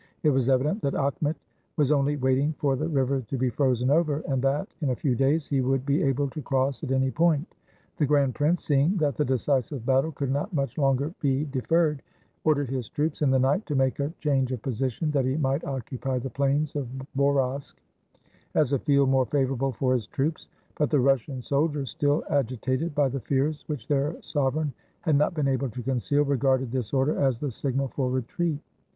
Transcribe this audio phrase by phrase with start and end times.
[0.23, 1.35] It was evident that Akhmet
[1.77, 5.13] was only waiting for the river to be frozen over, and that, in a few
[5.15, 7.53] days, he would be able to cross at any point.
[7.97, 11.61] The grand prince, seeing that the decisive battle could not much longer be de 42
[11.61, 13.99] HOW RUSSIA WAS FREED FROM TARTARS ferred, ordered his troops, in the night, to make
[13.99, 17.75] a change of position, that he might occupy the plains of Borosk
[18.55, 20.49] as a field more favorable for his troops.
[20.79, 25.47] But the Russian soldiers, still agitated by the fears which their sovereign had not been
[25.47, 28.57] able to conceal, regarded this order as the signal for retreat.